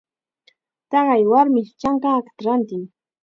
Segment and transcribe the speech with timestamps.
[0.89, 2.83] Taqay warmish chankakata rantin.